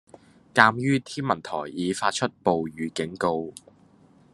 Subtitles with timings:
[0.55, 3.53] 鑑於天文台已發出暴雨警告